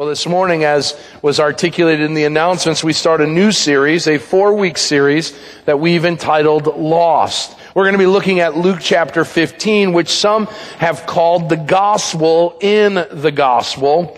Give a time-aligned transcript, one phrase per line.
[0.00, 4.16] Well, this morning, as was articulated in the announcements, we start a new series, a
[4.16, 7.54] four week series that we've entitled Lost.
[7.74, 10.46] We're going to be looking at Luke chapter 15, which some
[10.78, 14.16] have called the gospel in the gospel.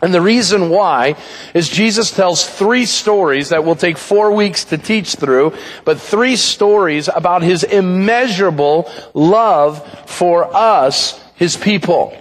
[0.00, 1.16] And the reason why
[1.52, 6.36] is Jesus tells three stories that will take four weeks to teach through, but three
[6.36, 12.16] stories about his immeasurable love for us, his people,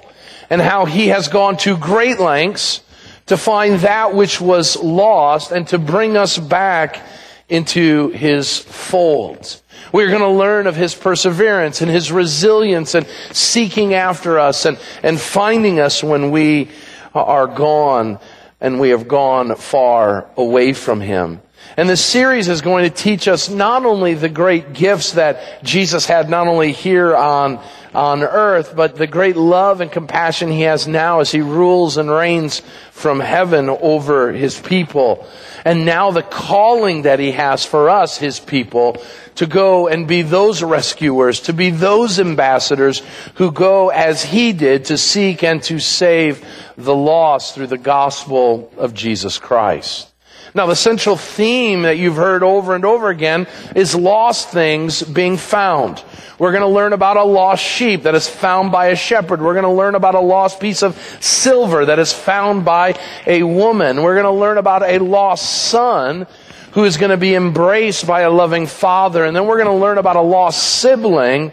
[0.50, 2.82] and how he has gone to great lengths
[3.30, 7.02] to find that which was lost and to bring us back
[7.48, 9.62] into his fold.
[9.94, 14.80] We're going to learn of his perseverance and his resilience and seeking after us and,
[15.04, 16.70] and finding us when we
[17.14, 18.20] are gone
[18.62, 21.42] and we have gone far away from him.
[21.78, 26.06] And this series is going to teach us not only the great gifts that Jesus
[26.06, 30.88] had not only here on on earth, but the great love and compassion he has
[30.88, 35.28] now as he rules and reigns from heaven over his people.
[35.66, 38.98] And now the calling that he has for us, his people,
[39.36, 43.02] to go and be those rescuers, to be those ambassadors
[43.36, 46.46] who go as he did to seek and to save
[46.78, 50.09] the lost through the gospel of Jesus Christ.
[50.56, 55.38] Now, the central theme that you've heard over and over again is lost things being
[55.38, 56.04] found.
[56.40, 59.42] We're going to learn about a lost sheep that is found by a shepherd.
[59.42, 62.98] We're going to learn about a lost piece of silver that is found by
[63.28, 64.02] a woman.
[64.02, 66.26] We're going to learn about a lost son
[66.72, 69.26] who is going to be embraced by a loving father.
[69.26, 71.52] And then we're going to learn about a lost sibling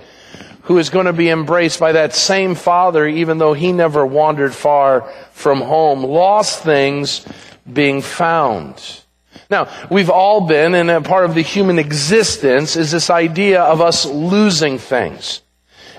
[0.62, 4.54] who is going to be embraced by that same father even though he never wandered
[4.54, 6.02] far from home.
[6.02, 7.24] Lost things
[7.70, 9.02] being found.
[9.50, 13.80] Now, we've all been, and a part of the human existence is this idea of
[13.80, 15.42] us losing things.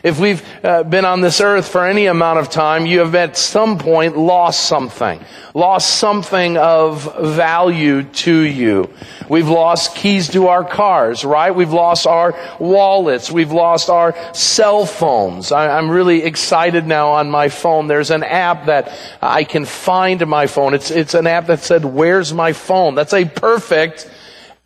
[0.03, 3.35] If we've uh, been on this earth for any amount of time, you have at
[3.35, 5.19] some point lost something.
[5.53, 8.93] Lost something of value to you.
[9.27, 11.49] We've lost keys to our cars, right?
[11.49, 13.31] We've lost our wallets.
[13.31, 15.51] We've lost our cell phones.
[15.51, 17.87] I, I'm really excited now on my phone.
[17.87, 20.75] There's an app that I can find my phone.
[20.75, 22.93] It's, it's an app that said, where's my phone?
[22.93, 24.09] That's a perfect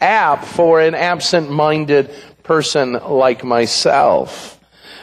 [0.02, 2.12] app for an absent-minded
[2.44, 4.60] person like myself.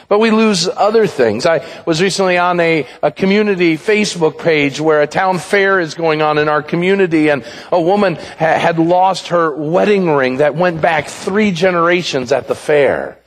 [0.09, 1.45] But we lose other things.
[1.45, 6.23] I was recently on a, a community Facebook page where a town fair is going
[6.23, 10.81] on in our community and a woman ha- had lost her wedding ring that went
[10.81, 13.19] back three generations at the fair.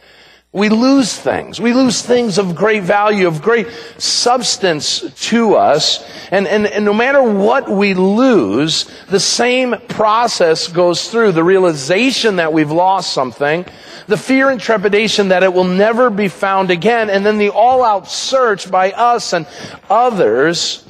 [0.54, 1.62] We lose things.
[1.62, 6.04] We lose things of great value, of great substance to us.
[6.30, 11.32] And, and, and no matter what we lose, the same process goes through.
[11.32, 13.64] The realization that we've lost something,
[14.08, 17.82] the fear and trepidation that it will never be found again, and then the all
[17.82, 19.46] out search by us and
[19.88, 20.86] others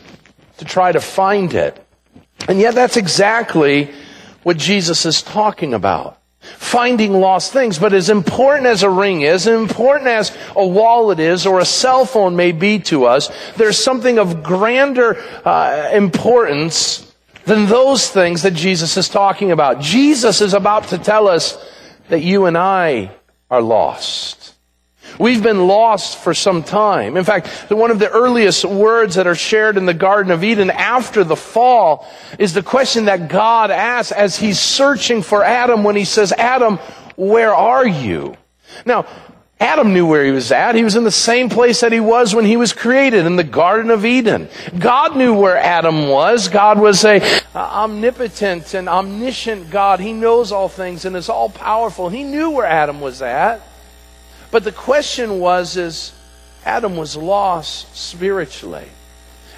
[0.56, 1.78] to try to find it.
[2.48, 3.92] And yet that's exactly
[4.42, 7.78] what Jesus is talking about finding lost things.
[7.78, 11.64] But as important as a ring is, as important as a wallet is, or a
[11.64, 17.12] cell phone may be to us, there's something of grander uh, importance
[17.44, 19.80] than those things that Jesus is talking about.
[19.80, 21.58] Jesus is about to tell us
[22.08, 23.12] that you and I
[23.50, 24.41] are lost.
[25.18, 27.16] We've been lost for some time.
[27.16, 30.70] In fact, one of the earliest words that are shared in the Garden of Eden
[30.70, 32.08] after the fall
[32.38, 36.78] is the question that God asks as he's searching for Adam when he says, Adam,
[37.16, 38.36] where are you?
[38.86, 39.06] Now,
[39.62, 40.74] Adam knew where he was at.
[40.74, 43.44] He was in the same place that he was when he was created, in the
[43.44, 44.48] Garden of Eden.
[44.76, 46.48] God knew where Adam was.
[46.48, 47.22] God was a
[47.54, 50.00] omnipotent and omniscient God.
[50.00, 52.08] He knows all things and is all powerful.
[52.08, 53.62] He knew where Adam was at.
[54.52, 56.12] But the question was, is
[56.64, 58.86] Adam was lost spiritually.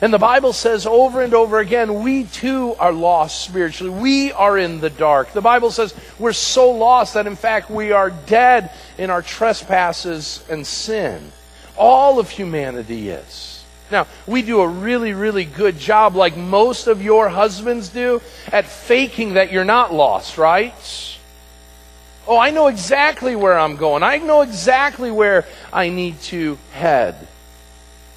[0.01, 3.91] And the Bible says over and over again, we too are lost spiritually.
[3.91, 5.33] We are in the dark.
[5.33, 10.45] The Bible says we're so lost that in fact we are dead in our trespasses
[10.49, 11.33] and sin.
[11.77, 13.65] All of humanity is.
[13.91, 18.67] Now, we do a really, really good job, like most of your husbands do, at
[18.67, 21.14] faking that you're not lost, right?
[22.27, 24.03] Oh, I know exactly where I'm going.
[24.03, 27.29] I know exactly where I need to head.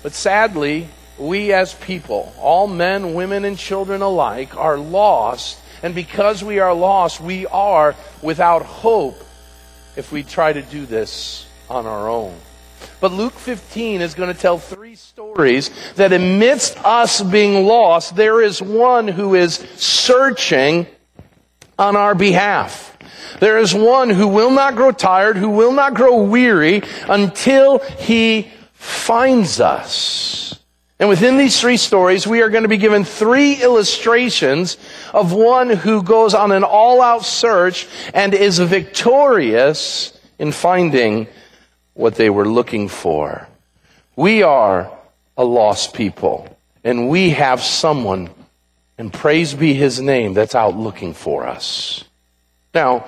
[0.02, 0.88] But sadly,
[1.18, 5.60] we as people, all men, women, and children alike, are lost.
[5.84, 9.18] And because we are lost, we are without hope
[9.96, 12.36] if we try to do this on our own.
[13.00, 18.42] But Luke 15 is going to tell three stories that amidst us being lost, there
[18.42, 20.88] is one who is searching
[21.78, 22.97] on our behalf.
[23.40, 28.50] There is one who will not grow tired, who will not grow weary until he
[28.74, 30.60] finds us.
[31.00, 34.78] And within these three stories, we are going to be given three illustrations
[35.14, 41.28] of one who goes on an all-out search and is victorious in finding
[41.94, 43.48] what they were looking for.
[44.16, 44.92] We are
[45.38, 48.32] a lost people, and we have someone,
[48.98, 52.04] and praise be his name, that's out looking for us.
[52.74, 53.06] Now,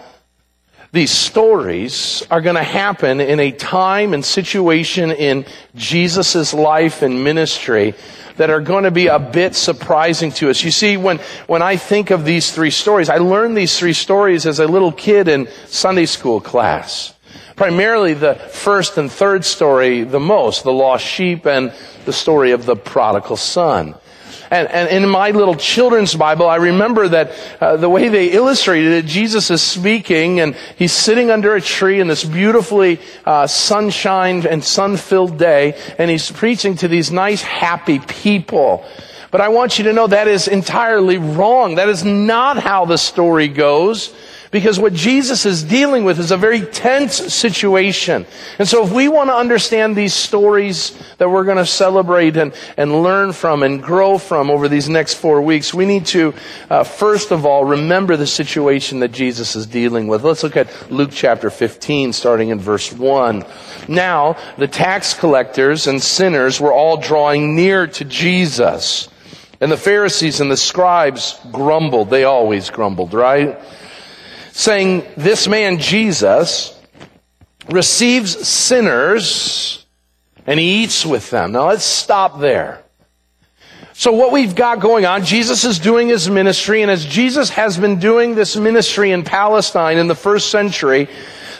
[0.91, 5.45] these stories are going to happen in a time and situation in
[5.75, 7.93] Jesus' life and ministry
[8.37, 10.63] that are going to be a bit surprising to us.
[10.63, 14.45] You see, when, when I think of these three stories, I learned these three stories
[14.47, 17.13] as a little kid in Sunday school class.
[17.55, 21.73] Primarily the first and third story the most, the lost sheep and
[22.05, 23.93] the story of the prodigal son.
[24.51, 27.31] And, and in my little children's Bible, I remember that
[27.61, 31.99] uh, the way they illustrated it, Jesus is speaking and he's sitting under a tree
[31.99, 37.99] in this beautifully uh, sunshine and sun-filled day, and he's preaching to these nice, happy
[37.99, 38.85] people.
[39.31, 41.75] But I want you to know that is entirely wrong.
[41.75, 44.11] That is not how the story goes.
[44.51, 48.25] Because what Jesus is dealing with is a very tense situation.
[48.57, 52.51] And so if we want to understand these stories that we're going to celebrate and,
[52.75, 56.33] and learn from and grow from over these next four weeks, we need to,
[56.71, 60.23] uh, first of all, remember the situation that Jesus is dealing with.
[60.23, 63.45] Let's look at Luke chapter 15, starting in verse 1.
[63.87, 69.09] Now, the tax collectors and sinners were all drawing near to Jesus.
[69.61, 72.09] And the Pharisees and the scribes grumbled.
[72.09, 73.59] They always grumbled, right?
[74.59, 76.77] Saying, This man, Jesus,
[77.69, 79.85] receives sinners
[80.45, 81.53] and he eats with them.
[81.53, 82.83] Now let's stop there.
[83.93, 87.77] So what we've got going on, Jesus is doing his ministry, and as Jesus has
[87.77, 91.07] been doing this ministry in Palestine in the first century,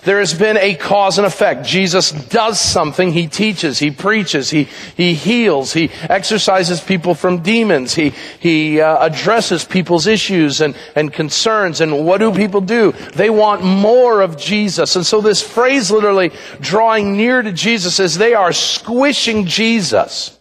[0.04, 1.66] there has been a cause and effect.
[1.66, 3.12] Jesus does something.
[3.12, 3.80] He teaches.
[3.80, 4.50] He preaches.
[4.50, 5.74] He, he heals.
[5.74, 7.94] He exorcises people from demons.
[7.94, 11.82] He, he uh, addresses people's issues and, and concerns.
[11.82, 12.94] And what do people do?
[13.14, 14.96] They want more of Jesus.
[14.96, 20.39] And so this phrase literally drawing near to Jesus is they are squishing Jesus.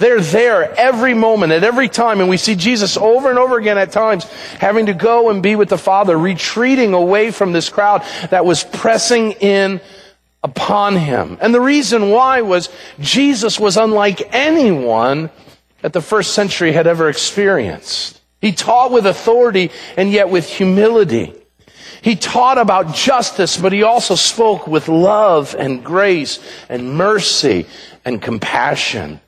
[0.00, 3.76] They're there every moment, at every time, and we see Jesus over and over again
[3.76, 4.24] at times
[4.58, 8.64] having to go and be with the Father, retreating away from this crowd that was
[8.64, 9.78] pressing in
[10.42, 11.36] upon him.
[11.42, 15.28] And the reason why was Jesus was unlike anyone
[15.82, 18.22] that the first century had ever experienced.
[18.40, 21.34] He taught with authority and yet with humility.
[22.00, 27.66] He taught about justice, but he also spoke with love and grace and mercy
[28.02, 29.20] and compassion.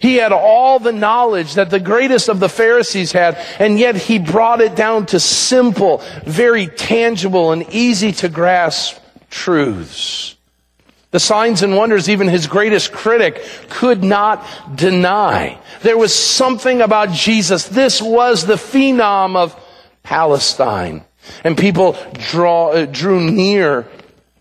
[0.00, 4.18] He had all the knowledge that the greatest of the Pharisees had, and yet he
[4.18, 8.98] brought it down to simple, very tangible, and easy to grasp
[9.28, 10.36] truths.
[11.10, 15.58] The signs and wonders even his greatest critic could not deny.
[15.82, 17.66] There was something about Jesus.
[17.66, 19.54] This was the phenom of
[20.02, 21.04] Palestine.
[21.44, 21.98] And people
[22.30, 23.86] draw, uh, drew near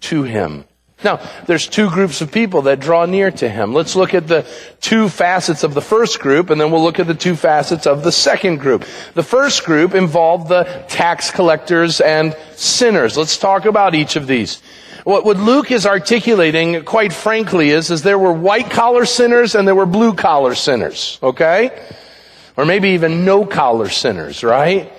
[0.01, 0.63] to him.
[1.01, 3.73] Now, there's two groups of people that draw near to him.
[3.73, 4.45] Let's look at the
[4.81, 8.03] two facets of the first group, and then we'll look at the two facets of
[8.03, 8.83] the second group.
[9.13, 13.15] The first group involved the tax collectors and sinners.
[13.15, 14.61] Let's talk about each of these.
[15.05, 19.75] What, Luke is articulating, quite frankly, is, is there were white collar sinners and there
[19.75, 21.81] were blue collar sinners, okay?
[22.57, 24.91] Or maybe even no collar sinners, right?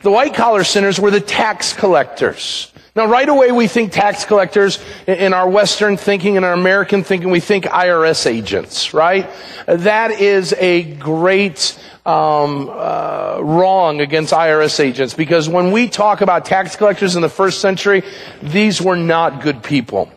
[0.00, 2.72] The white collar sinners were the tax collectors.
[2.96, 7.28] Now, right away, we think tax collectors in our Western thinking, in our American thinking,
[7.28, 9.28] we think IRS agents, right?
[9.66, 16.46] That is a great um, uh, wrong against IRS agents because when we talk about
[16.46, 18.02] tax collectors in the first century,
[18.42, 20.10] these were not good people.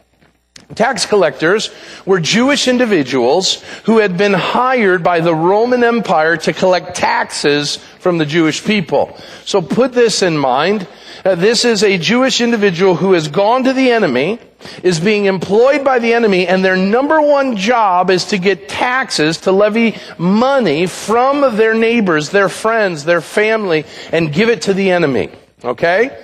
[0.75, 1.71] Tax collectors
[2.05, 8.19] were Jewish individuals who had been hired by the Roman Empire to collect taxes from
[8.19, 9.17] the Jewish people.
[9.45, 10.88] So put this in mind.
[11.25, 14.39] Uh, this is a Jewish individual who has gone to the enemy,
[14.83, 19.39] is being employed by the enemy, and their number one job is to get taxes,
[19.39, 24.91] to levy money from their neighbors, their friends, their family, and give it to the
[24.91, 25.29] enemy.
[25.63, 26.17] Okay?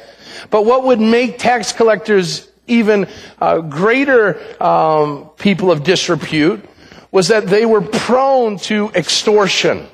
[0.49, 3.07] But what would make tax collectors even
[3.39, 6.63] uh, greater um, people of disrepute
[7.11, 9.87] was that they were prone to extortion.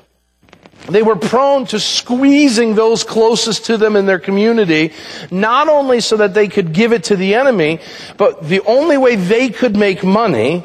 [0.88, 4.92] They were prone to squeezing those closest to them in their community,
[5.30, 7.80] not only so that they could give it to the enemy,
[8.16, 10.64] but the only way they could make money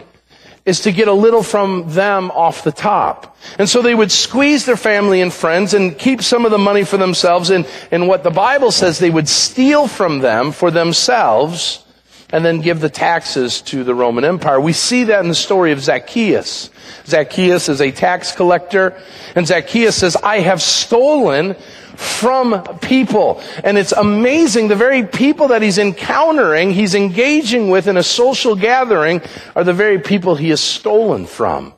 [0.65, 3.37] is to get a little from them off the top.
[3.57, 6.83] And so they would squeeze their family and friends and keep some of the money
[6.83, 7.51] for themselves.
[7.51, 11.85] And, and what the Bible says they would steal from them for themselves
[12.31, 14.59] and then give the taxes to the Roman Empire.
[14.59, 16.69] We see that in the story of Zacchaeus.
[17.05, 18.99] Zacchaeus is a tax collector,
[19.35, 21.55] and Zacchaeus says, I have stolen
[21.95, 23.41] from people.
[23.63, 28.55] And it's amazing, the very people that he's encountering, he's engaging with in a social
[28.55, 29.21] gathering,
[29.55, 31.73] are the very people he has stolen from.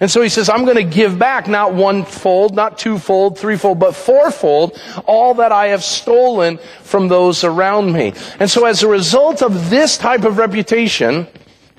[0.00, 3.78] And so he says, I'm going to give back not one fold, not twofold, threefold,
[3.78, 8.12] but fourfold all that I have stolen from those around me.
[8.38, 11.26] And so as a result of this type of reputation,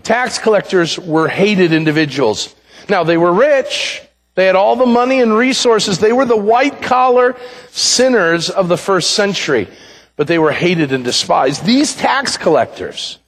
[0.04, 2.56] tax collectors were hated individuals.
[2.90, 4.02] Now they were rich.
[4.36, 6.00] They had all the money and resources.
[6.00, 7.36] They were the white collar
[7.70, 9.68] sinners of the first century,
[10.16, 11.66] but they were hated and despised.
[11.66, 13.20] These tax collectors,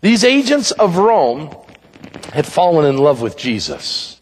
[0.00, 1.54] these agents of Rome,
[2.32, 4.20] had fallen in love with Jesus.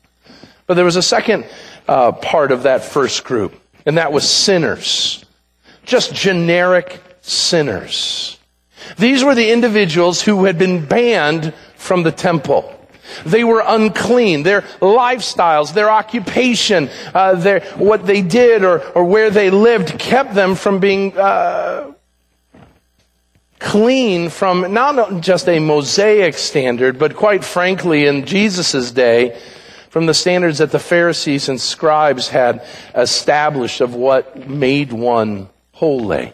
[0.67, 1.47] But there was a second
[1.87, 3.55] uh, part of that first group,
[3.87, 5.25] and that was sinners.
[5.85, 8.39] Just generic sinners.
[8.97, 12.75] These were the individuals who had been banned from the temple.
[13.25, 14.43] They were unclean.
[14.43, 20.35] Their lifestyles, their occupation, uh, their, what they did or, or where they lived kept
[20.35, 21.93] them from being uh,
[23.59, 29.41] clean from not just a Mosaic standard, but quite frankly, in Jesus' day,
[29.91, 36.33] from the standards that the Pharisees and scribes had established of what made one holy.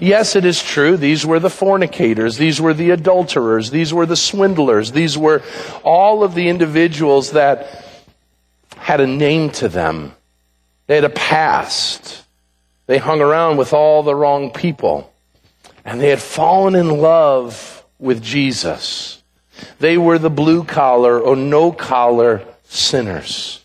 [0.00, 0.96] Yes, it is true.
[0.96, 2.36] These were the fornicators.
[2.36, 3.70] These were the adulterers.
[3.70, 4.92] These were the swindlers.
[4.92, 5.42] These were
[5.82, 7.84] all of the individuals that
[8.76, 10.14] had a name to them.
[10.86, 12.24] They had a past.
[12.86, 15.09] They hung around with all the wrong people.
[15.90, 19.20] And they had fallen in love with Jesus.
[19.80, 23.64] They were the blue collar or no collar sinners.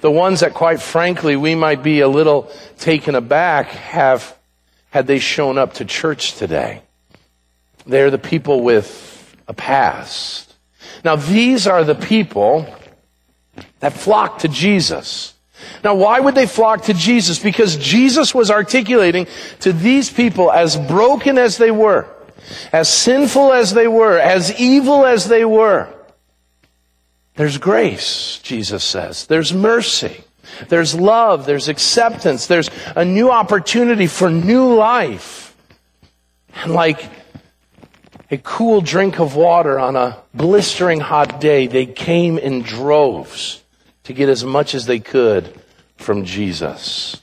[0.00, 2.48] The ones that quite frankly we might be a little
[2.78, 4.38] taken aback have
[4.90, 6.80] had they shown up to church today.
[7.84, 10.54] They're the people with a past.
[11.04, 12.72] Now these are the people
[13.80, 15.34] that flock to Jesus.
[15.82, 17.38] Now why would they flock to Jesus?
[17.38, 19.26] Because Jesus was articulating
[19.60, 22.06] to these people as broken as they were,
[22.72, 25.88] as sinful as they were, as evil as they were.
[27.36, 29.26] There's grace, Jesus says.
[29.26, 30.24] There's mercy.
[30.68, 35.54] There's love, there's acceptance, there's a new opportunity for new life.
[36.54, 37.08] And like
[38.30, 43.62] a cool drink of water on a blistering hot day, they came in droves
[44.08, 45.52] to get as much as they could
[45.98, 47.20] from Jesus.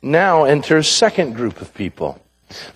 [0.00, 2.22] Now enters second group of people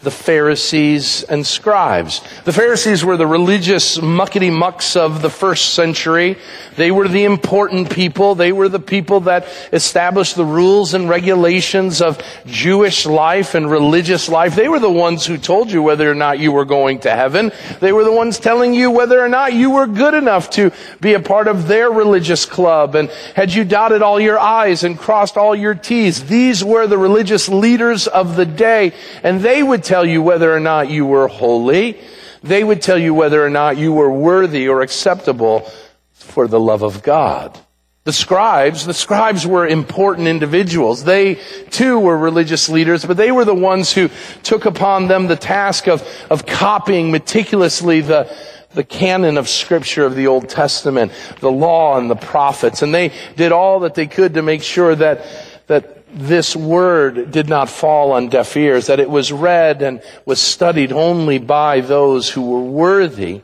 [0.03, 2.21] the Pharisees and scribes.
[2.45, 6.37] The Pharisees were the religious muckety mucks of the first century.
[6.77, 8.35] They were the important people.
[8.35, 14.29] They were the people that established the rules and regulations of Jewish life and religious
[14.29, 14.55] life.
[14.55, 17.53] They were the ones who told you whether or not you were going to heaven.
[17.81, 21.15] They were the ones telling you whether or not you were good enough to be
[21.15, 22.95] a part of their religious club.
[22.95, 26.25] And had you dotted all your I's and crossed all your T's.
[26.25, 28.93] These were the religious leaders of the day.
[29.23, 31.99] And they would tell you whether or not you were holy.
[32.43, 35.71] They would tell you whether or not you were worthy or acceptable
[36.13, 37.59] for the love of God.
[38.05, 41.05] The scribes, the scribes were important individuals.
[41.05, 41.37] They
[41.71, 44.11] too were religious leaders, but they were the ones who
[44.43, 48.35] took upon them the task of, of copying meticulously the,
[48.75, 52.83] the canon of scripture of the Old Testament, the law and the prophets.
[52.83, 55.25] And they did all that they could to make sure that,
[55.69, 60.41] that this word did not fall on deaf ears, that it was read and was
[60.41, 63.41] studied only by those who were worthy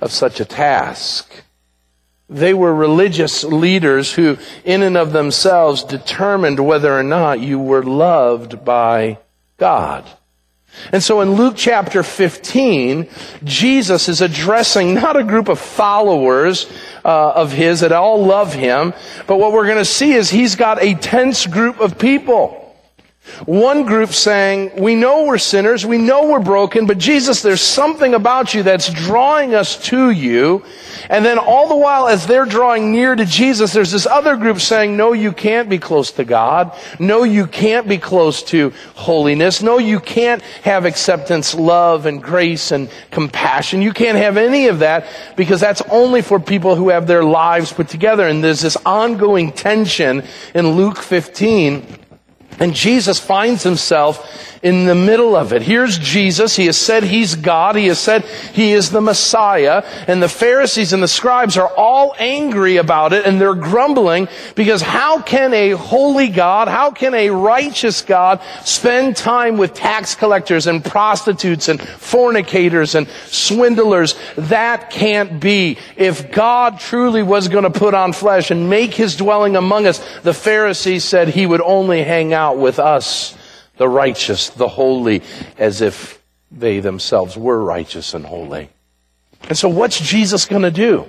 [0.00, 1.44] of such a task.
[2.28, 7.82] They were religious leaders who, in and of themselves, determined whether or not you were
[7.82, 9.18] loved by
[9.58, 10.08] God.
[10.90, 13.08] And so in Luke chapter 15,
[13.44, 16.70] Jesus is addressing not a group of followers
[17.04, 18.94] uh, of his that all love him,
[19.26, 22.61] but what we're going to see is he's got a tense group of people.
[23.46, 28.14] One group saying, we know we're sinners, we know we're broken, but Jesus, there's something
[28.14, 30.64] about you that's drawing us to you.
[31.08, 34.60] And then all the while as they're drawing near to Jesus, there's this other group
[34.60, 36.76] saying, no, you can't be close to God.
[36.98, 39.62] No, you can't be close to holiness.
[39.62, 43.82] No, you can't have acceptance, love, and grace and compassion.
[43.82, 47.72] You can't have any of that because that's only for people who have their lives
[47.72, 48.26] put together.
[48.26, 50.24] And there's this ongoing tension
[50.54, 52.01] in Luke 15
[52.58, 55.62] and Jesus finds himself in the middle of it.
[55.62, 56.54] Here's Jesus.
[56.54, 57.74] He has said he's God.
[57.74, 59.82] He has said he is the Messiah.
[60.06, 64.80] And the Pharisees and the scribes are all angry about it and they're grumbling because
[64.80, 70.68] how can a holy God, how can a righteous God spend time with tax collectors
[70.68, 74.14] and prostitutes and fornicators and swindlers?
[74.36, 75.78] That can't be.
[75.96, 79.98] If God truly was going to put on flesh and make his dwelling among us,
[80.20, 83.36] the Pharisees said he would only hang out with us
[83.82, 85.22] the righteous, the holy,
[85.58, 86.22] as if
[86.52, 88.70] they themselves were righteous and holy.
[89.48, 91.08] And so what's Jesus going to do?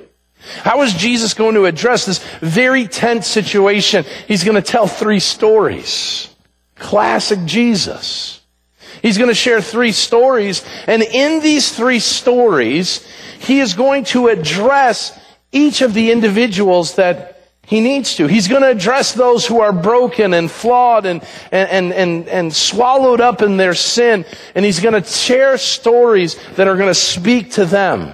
[0.63, 4.05] How is Jesus going to address this very tense situation?
[4.27, 6.33] He's going to tell three stories.
[6.73, 8.41] Classic Jesus.
[9.03, 14.29] He's going to share three stories, and in these three stories, he is going to
[14.29, 15.15] address
[15.51, 17.32] each of the individuals that
[17.65, 18.27] he needs to.
[18.27, 23.21] He's going to address those who are broken and flawed and, and, and, and, swallowed
[23.21, 24.25] up in their sin.
[24.53, 28.13] And he's going to share stories that are going to speak to them.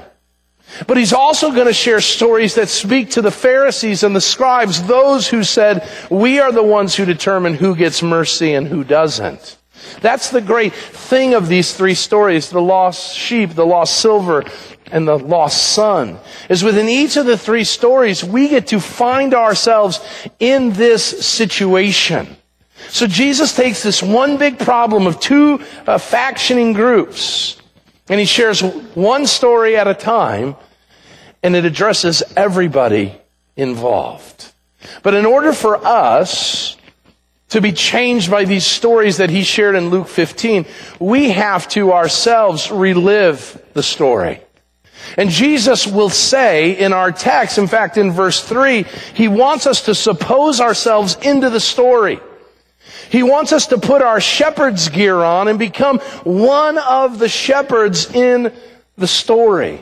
[0.86, 4.84] But he's also going to share stories that speak to the Pharisees and the scribes,
[4.84, 9.58] those who said, we are the ones who determine who gets mercy and who doesn't.
[10.02, 14.44] That's the great thing of these three stories, the lost sheep, the lost silver,
[14.92, 16.20] and the lost son
[16.50, 20.00] is within each of the three stories, we get to find ourselves
[20.40, 22.36] in this situation.
[22.90, 25.56] So Jesus takes this one big problem of two
[25.86, 27.62] uh, factioning groups
[28.08, 30.56] and he shares one story at a time
[31.44, 33.16] and it addresses everybody
[33.56, 34.52] involved.
[35.04, 36.78] But in order for us
[37.50, 40.66] to be changed by these stories that he shared in Luke 15,
[41.00, 44.42] we have to ourselves relive the story.
[45.18, 49.84] And Jesus will say in our text, in fact, in verse 3, He wants us
[49.84, 52.20] to suppose ourselves into the story.
[53.10, 58.14] He wants us to put our shepherd's gear on and become one of the shepherds
[58.14, 58.54] in
[58.98, 59.82] the story.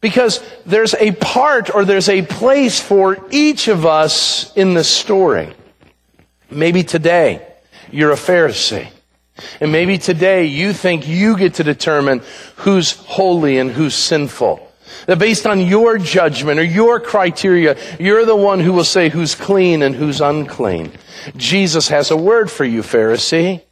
[0.00, 5.52] Because there's a part or there's a place for each of us in the story.
[6.50, 7.46] Maybe today
[7.90, 8.88] you're a Pharisee.
[9.60, 12.22] And maybe today you think you get to determine
[12.56, 14.64] who's holy and who's sinful.
[15.06, 19.34] That based on your judgment or your criteria, you're the one who will say who's
[19.34, 20.92] clean and who's unclean.
[21.36, 23.62] Jesus has a word for you, Pharisee.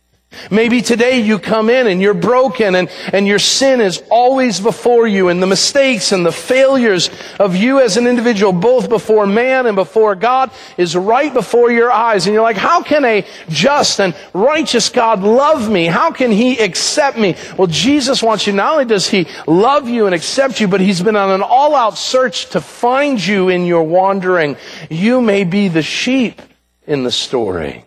[0.51, 5.07] Maybe today you come in and you're broken and, and your sin is always before
[5.07, 9.67] you and the mistakes and the failures of you as an individual, both before man
[9.67, 12.27] and before God, is right before your eyes.
[12.27, 15.87] And you're like, how can a just and righteous God love me?
[15.87, 17.37] How can He accept me?
[17.57, 21.03] Well, Jesus wants you, not only does He love you and accept you, but He's
[21.03, 24.57] been on an all-out search to find you in your wandering.
[24.91, 26.43] You may be the sheep
[26.87, 27.86] in the story.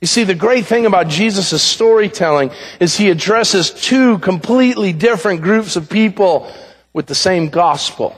[0.00, 5.74] You see, the great thing about Jesus' storytelling is he addresses two completely different groups
[5.74, 6.52] of people
[6.92, 8.16] with the same gospel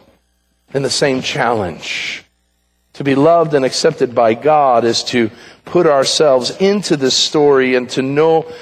[0.74, 2.24] and the same challenge.
[2.94, 5.30] To be loved and accepted by God is to
[5.64, 8.52] put ourselves into this story and to know,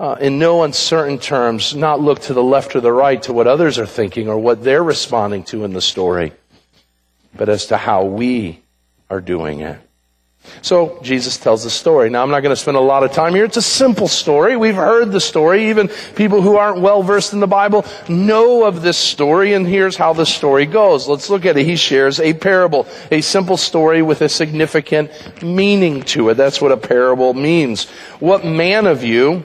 [0.00, 3.46] uh, in no uncertain terms, not look to the left or the right to what
[3.46, 6.32] others are thinking or what they're responding to in the story,
[7.36, 8.60] but as to how we
[9.08, 9.78] are doing it.
[10.62, 12.10] So Jesus tells the story.
[12.10, 13.44] Now I'm not going to spend a lot of time here.
[13.44, 14.56] It's a simple story.
[14.56, 15.68] We've heard the story.
[15.68, 19.96] Even people who aren't well versed in the Bible know of this story and here's
[19.96, 21.06] how the story goes.
[21.06, 21.66] Let's look at it.
[21.66, 25.10] He shares a parable, a simple story with a significant
[25.42, 26.34] meaning to it.
[26.34, 27.88] That's what a parable means.
[28.20, 29.44] What man of you,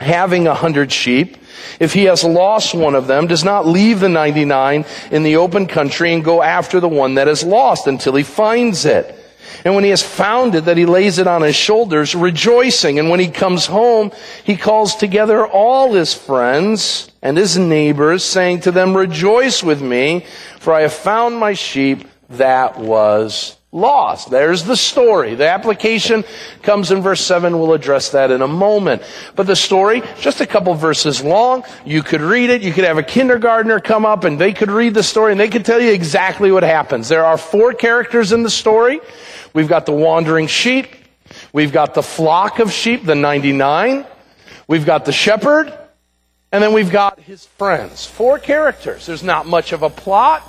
[0.00, 1.36] having a hundred sheep,
[1.78, 5.66] if he has lost one of them, does not leave the 99 in the open
[5.66, 9.16] country and go after the one that is lost until he finds it.
[9.64, 12.98] And when he has found it, that he lays it on his shoulders, rejoicing.
[12.98, 14.12] And when he comes home,
[14.44, 20.26] he calls together all his friends and his neighbors, saying to them, Rejoice with me,
[20.58, 24.30] for I have found my sheep that was lost.
[24.30, 25.34] There's the story.
[25.34, 26.24] The application
[26.62, 27.58] comes in verse 7.
[27.58, 29.02] We'll address that in a moment.
[29.36, 31.62] But the story, just a couple verses long.
[31.84, 32.62] You could read it.
[32.62, 35.48] You could have a kindergartner come up and they could read the story and they
[35.48, 37.08] could tell you exactly what happens.
[37.08, 39.00] There are four characters in the story.
[39.52, 40.96] We've got the wandering sheep.
[41.52, 44.04] We've got the flock of sheep, the 99.
[44.66, 45.72] We've got the shepherd.
[46.52, 48.04] And then we've got his friends.
[48.06, 49.06] Four characters.
[49.06, 50.42] There's not much of a plot.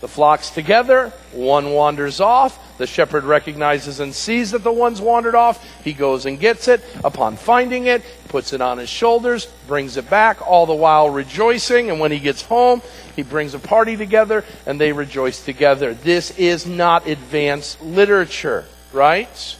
[0.00, 1.12] The flock's together.
[1.32, 2.62] One wanders off.
[2.78, 5.64] The shepherd recognizes and sees that the one's wandered off.
[5.82, 6.82] He goes and gets it.
[7.02, 11.90] Upon finding it, puts it on his shoulders, brings it back, all the while rejoicing.
[11.90, 12.82] And when he gets home,
[13.14, 15.94] he brings a party together and they rejoice together.
[15.94, 19.56] This is not advanced literature, right?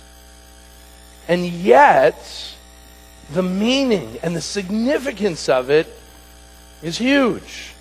[1.28, 2.54] And yet,
[3.32, 5.86] the meaning and the significance of it
[6.82, 7.72] is huge.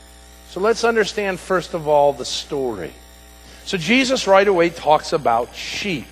[0.55, 2.93] So let's understand, first of all, the story.
[3.65, 6.07] So Jesus right away talks about sheep.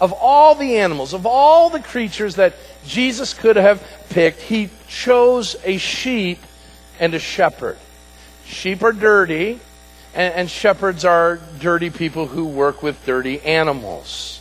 [0.00, 2.54] Of all the animals, of all the creatures that
[2.86, 6.38] Jesus could have picked, he chose a sheep
[6.98, 7.76] and a shepherd.
[8.46, 9.60] Sheep are dirty,
[10.14, 14.40] and, and shepherds are dirty people who work with dirty animals.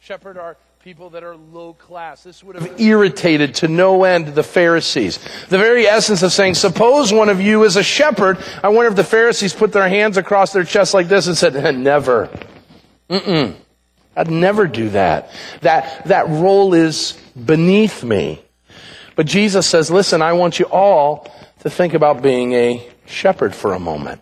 [0.00, 2.22] Shepherd are people that are low class.
[2.22, 5.18] This would have irritated to no end the Pharisees.
[5.48, 8.38] The very essence of saying, suppose one of you is a shepherd.
[8.62, 11.56] I wonder if the Pharisees put their hands across their chest like this and said,
[11.56, 12.30] eh, never.
[13.10, 13.56] Mm-mm.
[14.14, 15.32] I'd never do that.
[15.62, 18.40] That, that role is beneath me.
[19.16, 21.28] But Jesus says, listen, I want you all
[21.62, 24.20] to think about being a shepherd for a moment.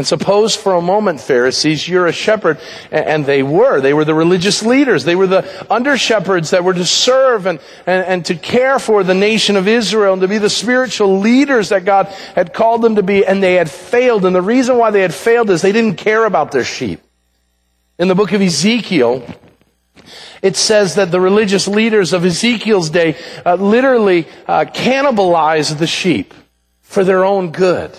[0.00, 2.58] And suppose for a moment, Pharisees, you're a shepherd,
[2.90, 3.82] and they were.
[3.82, 5.04] They were the religious leaders.
[5.04, 9.04] They were the under shepherds that were to serve and, and, and to care for
[9.04, 12.94] the nation of Israel and to be the spiritual leaders that God had called them
[12.94, 14.24] to be, and they had failed.
[14.24, 17.02] And the reason why they had failed is they didn't care about their sheep.
[17.98, 19.22] In the book of Ezekiel,
[20.40, 26.32] it says that the religious leaders of Ezekiel's day uh, literally uh, cannibalized the sheep
[26.80, 27.94] for their own good.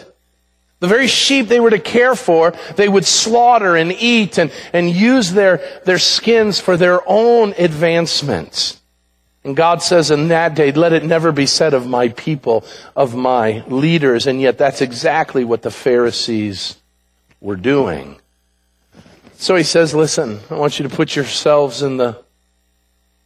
[0.82, 4.90] The very sheep they were to care for, they would slaughter and eat and, and
[4.90, 8.80] use their, their skins for their own advancement.
[9.44, 12.66] And God says in that day, let it never be said of my people,
[12.96, 14.26] of my leaders.
[14.26, 16.78] And yet that's exactly what the Pharisees
[17.40, 18.20] were doing.
[19.36, 22.24] So he says, listen, I want you to put yourselves in the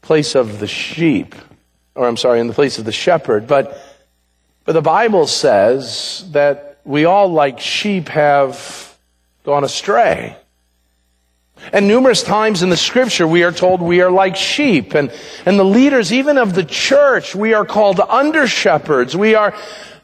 [0.01, 1.35] place of the sheep,
[1.95, 3.47] or I'm sorry, in the place of the shepherd.
[3.47, 3.81] But,
[4.65, 8.95] but the Bible says that we all, like sheep, have
[9.43, 10.37] gone astray.
[11.73, 14.93] And numerous times in the scripture, we are told we are like sheep.
[14.93, 15.11] And,
[15.45, 19.17] and the leaders, even of the church, we are called under shepherds.
[19.17, 19.55] We are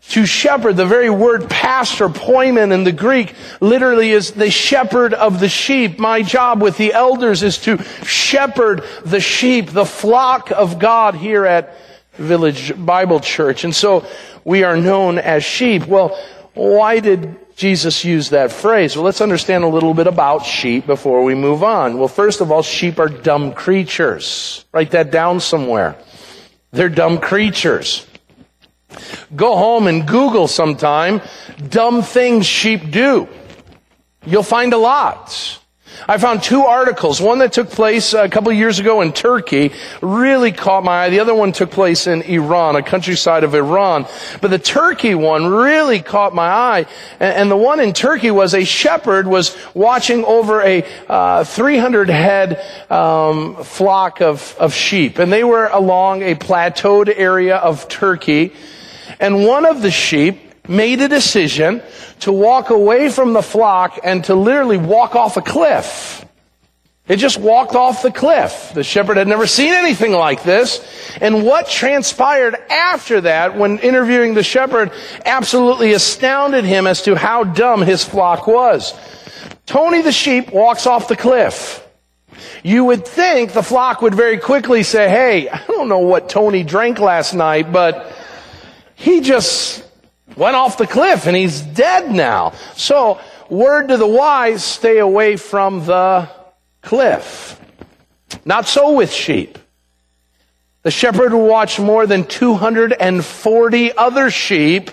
[0.09, 0.75] to shepherd.
[0.75, 5.99] The very word pastor, poimen in the Greek, literally is the shepherd of the sheep.
[5.99, 11.45] My job with the elders is to shepherd the sheep, the flock of God here
[11.45, 11.77] at
[12.13, 13.63] Village Bible Church.
[13.63, 14.05] And so
[14.43, 15.85] we are known as sheep.
[15.85, 16.19] Well,
[16.53, 18.95] why did Jesus use that phrase?
[18.95, 21.97] Well, let's understand a little bit about sheep before we move on.
[21.97, 24.65] Well, first of all, sheep are dumb creatures.
[24.73, 25.95] Write that down somewhere.
[26.71, 28.05] They're dumb creatures.
[29.35, 31.21] Go home and Google sometime
[31.69, 33.27] dumb things sheep do.
[34.25, 35.60] You'll find a lot.
[36.07, 37.21] I found two articles.
[37.21, 41.09] One that took place a couple years ago in Turkey really caught my eye.
[41.09, 44.07] The other one took place in Iran, a countryside of Iran.
[44.41, 46.85] But the Turkey one really caught my eye.
[47.19, 52.63] And, the one in Turkey was a shepherd was watching over a uh, 300 head
[52.89, 55.19] um, flock of, of sheep.
[55.19, 58.53] And they were along a plateaued area of Turkey.
[59.19, 61.83] And one of the sheep made a decision
[62.21, 66.25] to walk away from the flock and to literally walk off a cliff.
[67.07, 68.71] It just walked off the cliff.
[68.73, 70.79] The shepherd had never seen anything like this.
[71.19, 74.91] And what transpired after that when interviewing the shepherd
[75.25, 78.93] absolutely astounded him as to how dumb his flock was.
[79.65, 81.85] Tony the sheep walks off the cliff.
[82.63, 86.63] You would think the flock would very quickly say, Hey, I don't know what Tony
[86.63, 88.15] drank last night, but
[88.95, 89.83] he just
[90.35, 92.53] went off the cliff and he's dead now.
[92.75, 96.29] So, word to the wise, stay away from the
[96.81, 97.59] cliff.
[98.45, 99.57] Not so with sheep.
[100.83, 104.89] The shepherd who watched more than 240 other sheep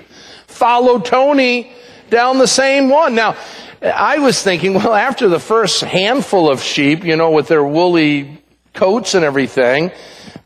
[0.46, 1.72] follow Tony
[2.11, 3.14] down the same one.
[3.14, 3.37] Now,
[3.83, 8.42] I was thinking, well, after the first handful of sheep, you know, with their woolly
[8.74, 9.90] coats and everything,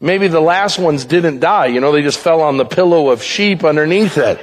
[0.01, 1.67] maybe the last ones didn't die.
[1.67, 4.41] You know, they just fell on the pillow of sheep underneath it.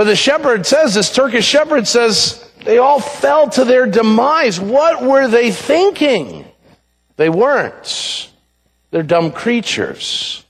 [0.00, 4.58] But the shepherd says, this Turkish shepherd says, they all fell to their demise.
[4.58, 6.46] What were they thinking?
[7.16, 8.30] They weren't.
[8.90, 10.42] They're dumb creatures.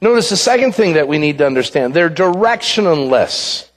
[0.00, 1.94] Notice the second thing that we need to understand.
[1.94, 3.68] They're directionless.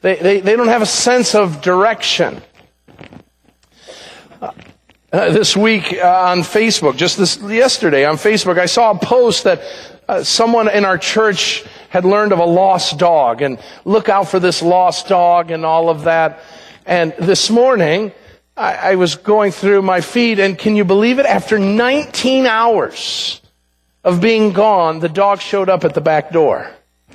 [0.00, 2.40] They, they, they don't have a sense of direction.
[4.40, 4.52] Uh,
[5.10, 9.60] this week uh, on Facebook, just this yesterday on Facebook, I saw a post that
[10.08, 14.40] uh, someone in our church had learned of a lost dog and look out for
[14.40, 16.40] this lost dog and all of that.
[16.86, 18.12] And this morning,
[18.56, 21.26] I, I was going through my feed and can you believe it?
[21.26, 23.42] After 19 hours
[24.02, 26.70] of being gone, the dog showed up at the back door.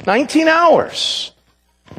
[0.05, 1.31] 19 hours.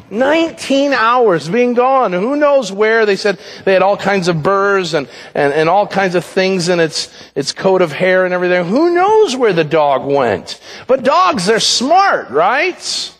[0.09, 2.13] 19 hours being gone.
[2.13, 3.05] Who knows where?
[3.05, 6.69] They said they had all kinds of burrs and, and, and all kinds of things
[6.69, 8.65] in its, its coat of hair and everything.
[8.65, 10.59] Who knows where the dog went?
[10.87, 13.13] But dogs, they're smart, right?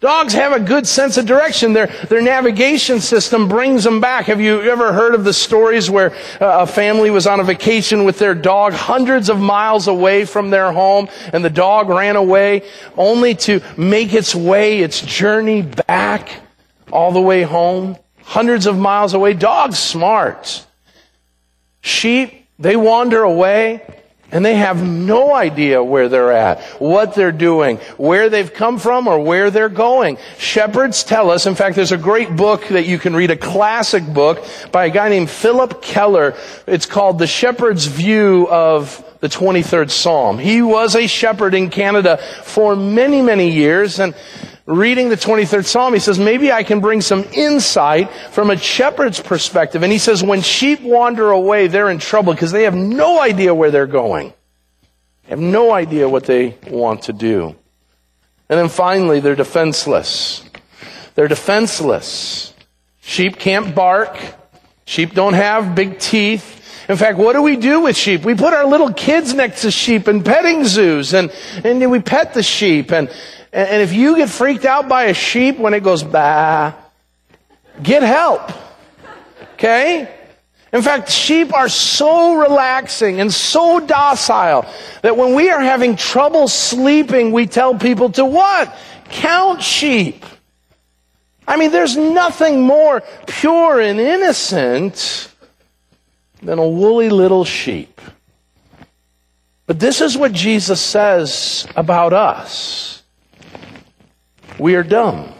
[0.00, 1.74] Dogs have a good sense of direction.
[1.74, 4.26] Their, their navigation system brings them back.
[4.26, 8.04] Have you ever heard of the stories where uh, a family was on a vacation
[8.04, 12.62] with their dog hundreds of miles away from their home and the dog ran away
[12.96, 16.40] only to make its way, its journey back
[16.90, 17.98] all the way home?
[18.22, 19.34] Hundreds of miles away.
[19.34, 20.64] Dogs smart.
[21.82, 23.99] Sheep, they wander away.
[24.32, 29.08] And they have no idea where they're at, what they're doing, where they've come from,
[29.08, 30.18] or where they're going.
[30.38, 34.06] Shepherds tell us, in fact, there's a great book that you can read, a classic
[34.06, 36.34] book by a guy named Philip Keller.
[36.66, 40.38] It's called The Shepherd's View of the 23rd Psalm.
[40.38, 44.14] He was a shepherd in Canada for many, many years, and
[44.70, 49.20] reading the 23rd Psalm, he says, maybe I can bring some insight from a shepherd's
[49.20, 49.82] perspective.
[49.82, 53.54] And he says, when sheep wander away, they're in trouble because they have no idea
[53.54, 54.32] where they're going.
[55.24, 57.56] They have no idea what they want to do.
[58.48, 60.44] And then finally, they're defenseless.
[61.14, 62.54] They're defenseless.
[63.00, 64.16] Sheep can't bark.
[64.84, 66.58] Sheep don't have big teeth.
[66.88, 68.24] In fact, what do we do with sheep?
[68.24, 71.30] We put our little kids next to sheep in petting zoos and,
[71.62, 73.08] and we pet the sheep and,
[73.52, 76.72] and if you get freaked out by a sheep when it goes bah,
[77.82, 78.50] get help.
[79.54, 80.08] Okay?
[80.72, 84.64] In fact, sheep are so relaxing and so docile
[85.02, 88.74] that when we are having trouble sleeping, we tell people to what?
[89.08, 90.24] Count sheep.
[91.46, 95.28] I mean, there's nothing more pure and innocent
[96.40, 98.00] than a woolly little sheep.
[99.66, 102.99] But this is what Jesus says about us
[104.60, 105.32] we are dumb.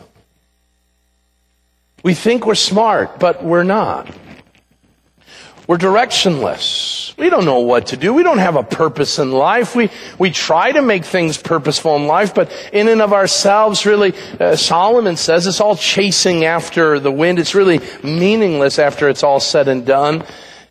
[2.02, 4.08] We think we're smart, but we're not.
[5.66, 7.16] We're directionless.
[7.16, 8.14] We don't know what to do.
[8.14, 9.76] We don't have a purpose in life.
[9.76, 14.14] We, we try to make things purposeful in life, but in and of ourselves, really,
[14.40, 17.38] uh, Solomon says it's all chasing after the wind.
[17.38, 20.24] It's really meaningless after it's all said and done.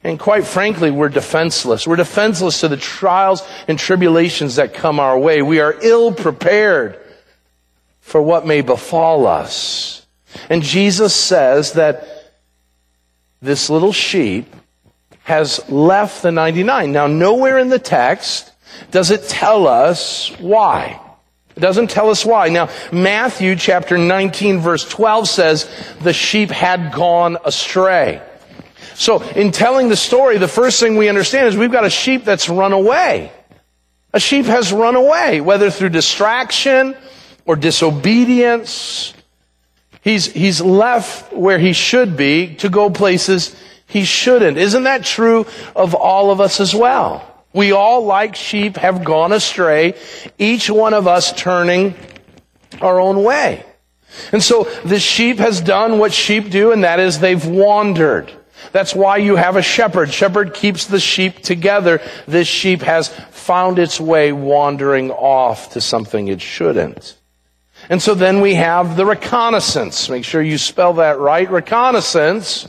[0.04, 1.86] And quite frankly, we're defenseless.
[1.86, 5.42] We're defenseless to the trials and tribulations that come our way.
[5.42, 7.00] We are ill prepared
[8.10, 10.08] for what may befall us.
[10.50, 12.08] And Jesus says that
[13.40, 14.52] this little sheep
[15.22, 16.92] has left the 99.
[16.92, 18.52] Now, nowhere in the text
[18.90, 21.00] does it tell us why.
[21.56, 22.50] It doesn't tell us why.
[22.50, 25.70] Now, Matthew chapter 19 verse 12 says
[26.02, 28.24] the sheep had gone astray.
[28.96, 32.26] So, in telling the story, the first thing we understand is we've got a sheep
[32.26, 33.32] that's run away.
[34.14, 36.96] A sheep has run away, whether through distraction
[37.50, 39.12] or disobedience.
[40.02, 43.56] He's, he's left where he should be to go places
[43.88, 44.60] he shouldn't.
[44.60, 47.26] Isn't that true of all of us as well?
[47.52, 49.96] We all, like sheep, have gone astray,
[50.38, 51.96] each one of us turning
[52.82, 53.66] our own way.
[54.32, 58.32] And so the sheep has done what sheep do, and that is they've wandered.
[58.74, 60.14] That's why you have a shepherd.
[60.14, 62.00] Shepherd keeps the sheep together.
[62.28, 67.16] This sheep has found its way wandering off to something it shouldn't.
[67.90, 70.10] And so then we have the reconnaissance.
[70.10, 71.50] Make sure you spell that right.
[71.50, 72.68] Reconnaissance.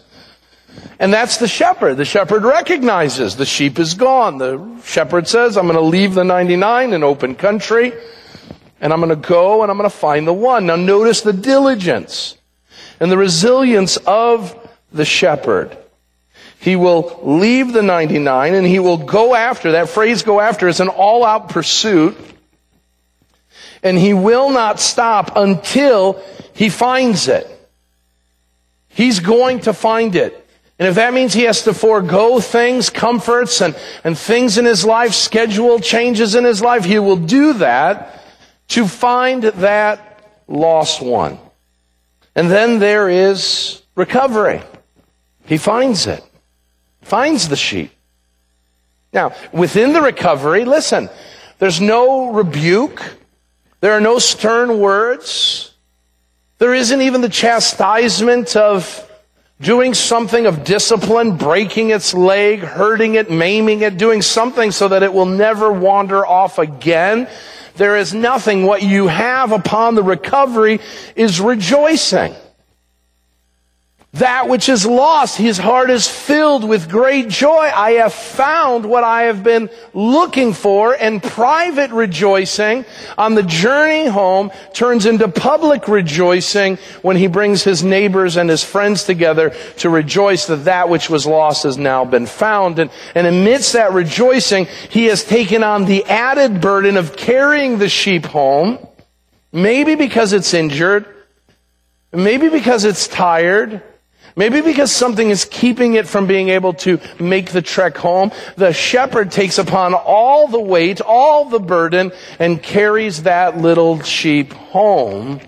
[0.99, 1.99] And that's the shepherd.
[1.99, 4.39] The shepherd recognizes the sheep is gone.
[4.39, 7.93] The shepherd says, I'm going to leave the 99 in open country
[8.81, 10.67] and I'm going to go and I'm going to find the one.
[10.67, 12.37] Now notice the diligence
[12.99, 14.57] and the resilience of
[14.91, 15.77] the shepherd.
[16.61, 19.73] He will leave the 99 and he will go after.
[19.73, 22.17] That phrase go after is an all out pursuit
[23.83, 26.23] and he will not stop until
[26.55, 27.47] he finds it.
[28.89, 30.37] He's going to find it.
[30.79, 34.85] And if that means he has to forego things, comforts, and, and things in his
[34.85, 38.23] life, schedule changes in his life, he will do that
[38.69, 41.39] to find that lost one.
[42.35, 44.63] And then there is recovery.
[45.45, 46.25] He finds it.
[47.03, 47.93] Finds the sheep.
[49.13, 51.11] Now, within the recovery, listen,
[51.59, 53.03] there's no rebuke.
[53.81, 55.73] There are no stern words.
[56.59, 59.11] There isn't even the chastisement of
[59.61, 65.03] doing something of discipline, breaking its leg, hurting it, maiming it, doing something so that
[65.03, 67.29] it will never wander off again.
[67.77, 68.65] There is nothing.
[68.65, 70.81] What you have upon the recovery
[71.17, 72.35] is rejoicing.
[74.15, 75.37] That which is lost.
[75.37, 77.71] His heart is filled with great joy.
[77.73, 82.85] I have found what I have been looking for and private rejoicing
[83.17, 88.65] on the journey home turns into public rejoicing when he brings his neighbors and his
[88.65, 92.81] friends together to rejoice that that which was lost has now been found.
[92.81, 97.89] And, and amidst that rejoicing, he has taken on the added burden of carrying the
[97.89, 98.85] sheep home,
[99.53, 101.07] maybe because it's injured,
[102.13, 103.83] maybe because it's tired,
[104.41, 108.73] Maybe because something is keeping it from being able to make the trek home, the
[108.73, 115.41] shepherd takes upon all the weight, all the burden, and carries that little sheep home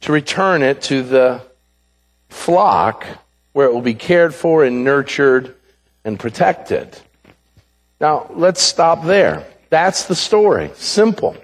[0.00, 1.42] to return it to the
[2.30, 3.06] flock
[3.52, 5.54] where it will be cared for and nurtured
[6.06, 6.98] and protected.
[8.00, 9.44] Now, let's stop there.
[9.68, 10.70] That's the story.
[10.74, 11.36] Simple.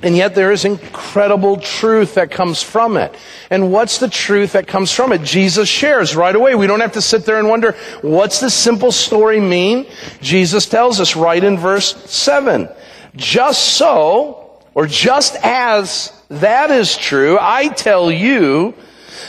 [0.00, 3.12] And yet there is incredible truth that comes from it.
[3.50, 5.22] And what's the truth that comes from it?
[5.22, 6.54] Jesus shares right away.
[6.54, 9.86] We don't have to sit there and wonder, what's this simple story mean?
[10.20, 12.68] Jesus tells us right in verse 7.
[13.16, 18.74] Just so, or just as that is true, I tell you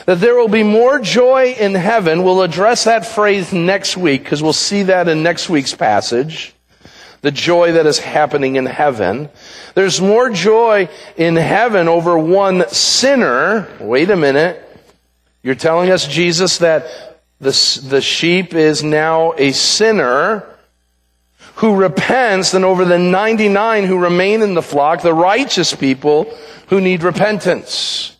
[0.05, 2.21] that there will be more joy in heaven.
[2.21, 6.53] We'll address that phrase next week because we'll see that in next week's passage
[7.21, 9.29] the joy that is happening in heaven.
[9.75, 13.67] There's more joy in heaven over one sinner.
[13.79, 14.65] Wait a minute.
[15.43, 16.85] You're telling us, Jesus, that
[17.39, 20.45] the, the sheep is now a sinner
[21.55, 26.33] who repents than over the 99 who remain in the flock, the righteous people
[26.67, 28.15] who need repentance.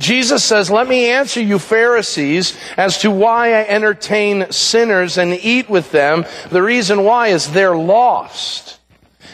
[0.00, 5.68] Jesus says, let me answer you Pharisees as to why I entertain sinners and eat
[5.68, 6.24] with them.
[6.48, 8.78] The reason why is they're lost.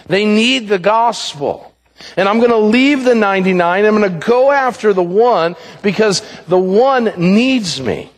[0.09, 1.73] They need the gospel.
[2.17, 3.85] And I'm going to leave the 99.
[3.85, 8.11] I'm going to go after the one because the one needs me.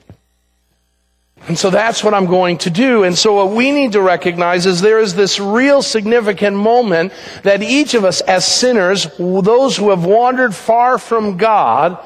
[1.48, 3.04] And so that's what I'm going to do.
[3.04, 7.62] And so what we need to recognize is there is this real significant moment that
[7.62, 11.98] each of us as sinners, those who have wandered far from God,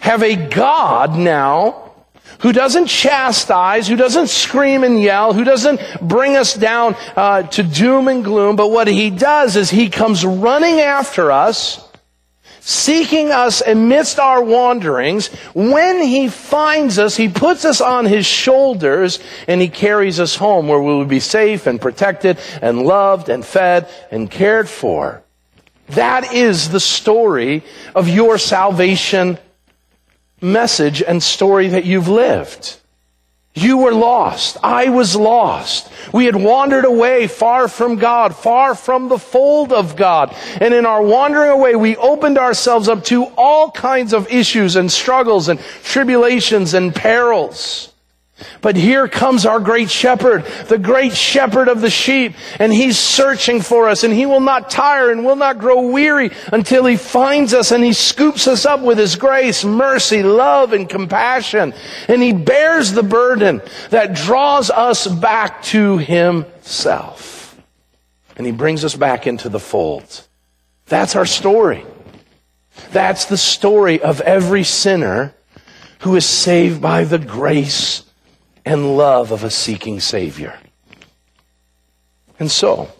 [0.00, 1.86] have a God now
[2.40, 7.62] who doesn't chastise, who doesn't scream and yell, who doesn't bring us down uh, to
[7.62, 11.82] doom and gloom, but what he does is he comes running after us,
[12.60, 15.28] seeking us amidst our wanderings.
[15.54, 20.68] When he finds us, he puts us on his shoulders and he carries us home
[20.68, 25.22] where we will be safe and protected and loved and fed and cared for.
[25.90, 27.62] That is the story
[27.94, 29.38] of your salvation
[30.52, 32.78] message and story that you've lived.
[33.56, 34.58] You were lost.
[34.62, 35.90] I was lost.
[36.12, 40.36] We had wandered away far from God, far from the fold of God.
[40.60, 44.92] And in our wandering away, we opened ourselves up to all kinds of issues and
[44.92, 47.92] struggles and tribulations and perils.
[48.60, 53.62] But here comes our great shepherd, the great shepherd of the sheep, and he's searching
[53.62, 57.54] for us, and he will not tire and will not grow weary until he finds
[57.54, 61.72] us and he scoops us up with his grace, mercy, love, and compassion.
[62.08, 67.58] And he bears the burden that draws us back to himself.
[68.36, 70.26] And he brings us back into the fold.
[70.86, 71.86] That's our story.
[72.90, 75.34] That's the story of every sinner
[76.00, 78.05] who is saved by the grace
[78.66, 80.58] and love of a seeking Savior.
[82.38, 82.90] And so,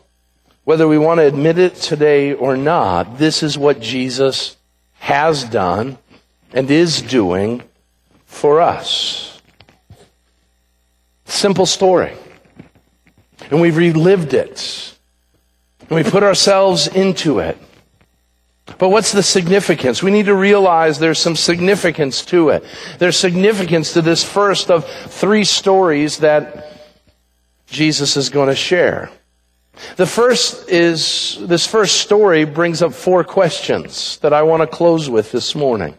[0.65, 4.57] whether we want to admit it today or not, this is what Jesus
[5.01, 5.99] has done
[6.53, 7.63] and is doing
[8.25, 9.43] for us.
[11.25, 12.15] Simple story.
[13.51, 14.95] And we've relived it.
[15.81, 17.59] And we put ourselves into it.
[18.79, 20.03] But what's the significance?
[20.03, 22.65] We need to realize there's some significance to it.
[22.99, 26.73] There's significance to this first of three stories that
[27.67, 29.11] Jesus is going to share.
[29.97, 35.09] The first is, this first story brings up four questions that I want to close
[35.09, 35.97] with this morning.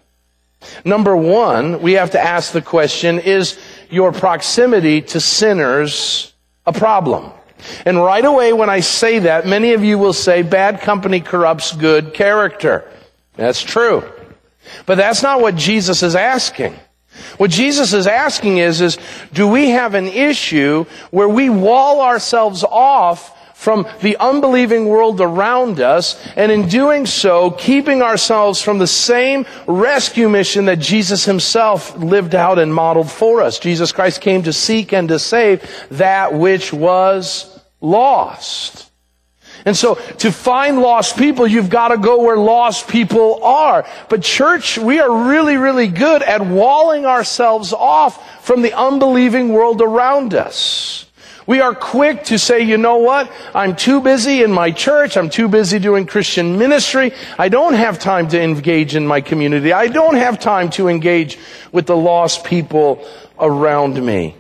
[0.84, 3.58] Number one, we have to ask the question, is
[3.89, 6.34] your proximity to sinners
[6.65, 7.32] a problem?
[7.85, 11.75] And right away when I say that, many of you will say bad company corrupts
[11.75, 12.89] good character.
[13.35, 14.03] That's true.
[14.85, 16.75] But that's not what Jesus is asking.
[17.37, 18.97] What Jesus is asking is, is
[19.33, 25.79] do we have an issue where we wall ourselves off from the unbelieving world around
[25.79, 31.97] us, and in doing so, keeping ourselves from the same rescue mission that Jesus himself
[31.97, 33.57] lived out and modeled for us.
[33.57, 38.91] Jesus Christ came to seek and to save that which was lost.
[39.65, 43.87] And so to find lost people, you've got to go where lost people are.
[44.07, 49.81] But church, we are really, really good at walling ourselves off from the unbelieving world
[49.81, 51.06] around us.
[51.48, 53.31] We are quick to say, you know what?
[53.56, 55.15] I'm too busy in my church.
[55.15, 57.13] I'm too busy doing Christian ministry.
[57.39, 59.71] I don't have time to engage in my community.
[59.71, 61.39] I don't have time to engage
[61.71, 63.08] with the lost people
[63.39, 64.35] around me.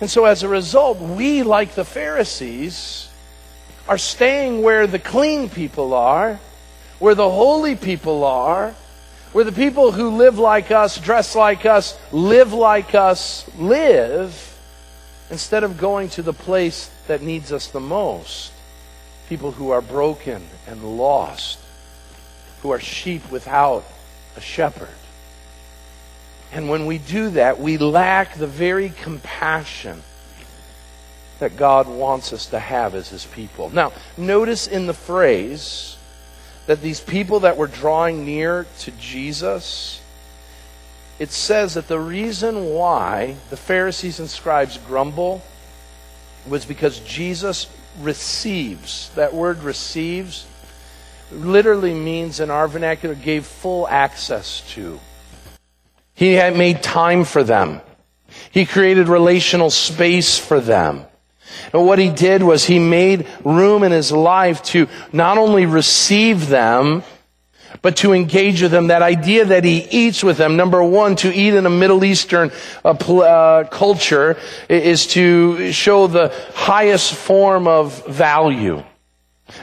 [0.00, 3.10] And so as a result, we, like the Pharisees,
[3.86, 6.40] are staying where the clean people are,
[7.00, 8.74] where the holy people are,
[9.32, 14.47] where the people who live like us, dress like us, live like us, live,
[15.30, 18.52] instead of going to the place that needs us the most.
[19.28, 21.58] People who are broken and lost,
[22.62, 23.84] who are sheep without
[24.36, 24.88] a shepherd.
[26.50, 30.02] And when we do that, we lack the very compassion
[31.40, 33.70] that God wants us to have as His people.
[33.70, 35.96] Now, notice in the phrase
[36.66, 40.00] that these people that were drawing near to Jesus,
[41.18, 45.42] it says that the reason why the Pharisees and scribes grumble
[46.46, 47.66] was because Jesus
[48.00, 49.10] receives.
[49.16, 50.46] That word receives
[51.32, 55.00] literally means in our vernacular gave full access to.
[56.14, 57.80] He had made time for them.
[58.50, 61.04] He created relational space for them.
[61.72, 66.48] And what he did was he made room in his life to not only receive
[66.48, 67.02] them,
[67.82, 68.88] but to engage with them.
[68.88, 70.56] That idea that he eats with them.
[70.56, 72.50] Number one, to eat in a Middle Eastern
[72.84, 74.36] uh, uh, culture
[74.68, 78.82] is to show the highest form of value.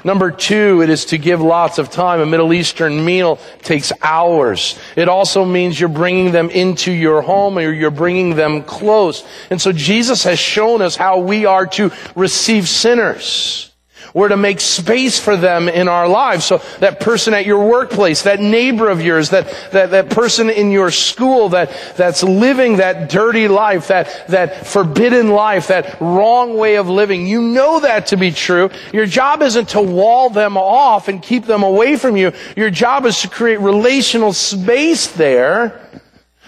[0.04, 2.20] Number two, it is to give lots of time.
[2.20, 4.80] A Middle Eastern meal takes hours.
[4.96, 9.24] It also means you're bringing them into your home or you're bringing them close.
[9.50, 13.72] And so Jesus has shown us how we are to receive sinners.
[14.16, 16.46] We're to make space for them in our lives.
[16.46, 20.72] So that person at your workplace, that neighbor of yours, that, that, that person in
[20.72, 26.76] your school that, that's living that dirty life, that, that forbidden life, that wrong way
[26.76, 28.70] of living, you know that to be true.
[28.94, 32.32] Your job isn't to wall them off and keep them away from you.
[32.56, 35.90] Your job is to create relational space there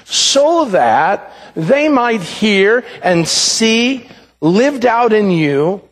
[0.05, 4.07] so that they might hear and see
[4.39, 5.87] lived out in you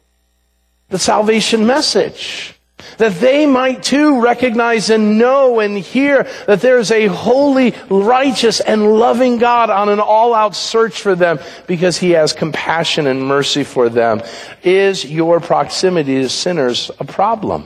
[0.89, 2.51] the salvation message.
[2.97, 8.93] That they might too recognize and know and hear that there's a holy, righteous, and
[8.99, 13.89] loving God on an all-out search for them because He has compassion and mercy for
[13.89, 14.21] them.
[14.63, 17.65] Is your proximity to sinners a problem?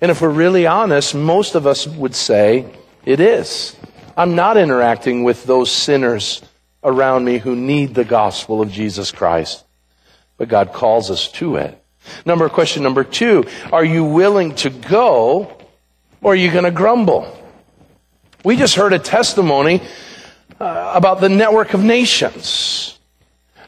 [0.00, 2.66] And if we're really honest, most of us would say
[3.04, 3.76] it is.
[4.16, 6.42] I'm not interacting with those sinners
[6.84, 9.64] around me who need the gospel of Jesus Christ.
[10.36, 11.81] But God calls us to it.
[12.24, 15.56] Number question number two, are you willing to go
[16.20, 17.38] or are you going to grumble?
[18.44, 19.82] We just heard a testimony
[20.60, 22.98] uh, about the network of nations.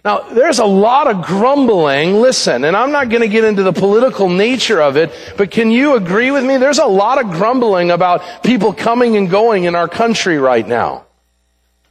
[0.04, 2.20] Now, there's a lot of grumbling.
[2.20, 5.70] Listen, and I'm not going to get into the political nature of it, but can
[5.70, 6.58] you agree with me?
[6.58, 11.06] There's a lot of grumbling about people coming and going in our country right now.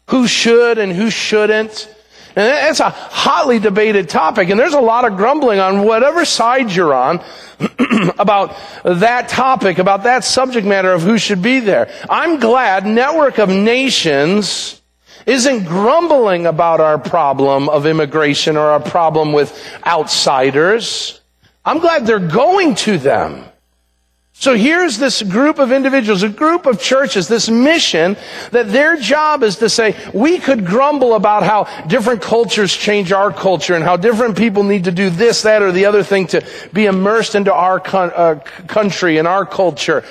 [0.09, 1.89] Who should and who shouldn't.
[2.35, 6.71] And it's a hotly debated topic, and there's a lot of grumbling on whatever side
[6.71, 7.23] you're on
[8.19, 11.91] about that topic, about that subject matter of who should be there.
[12.09, 14.81] I'm glad Network of Nations
[15.25, 21.21] isn't grumbling about our problem of immigration or our problem with outsiders.
[21.63, 23.45] I'm glad they're going to them.
[24.35, 28.17] So here's this group of individuals, a group of churches, this mission
[28.51, 33.31] that their job is to say, we could grumble about how different cultures change our
[33.31, 36.45] culture and how different people need to do this, that, or the other thing to
[36.73, 40.03] be immersed into our uh, country and our culture.